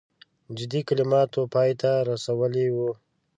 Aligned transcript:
جدي 0.57 0.81
کلماتو 0.87 1.41
پای 1.53 1.71
ته 1.81 1.91
رسولی 2.09 2.67
وو. 2.75 2.89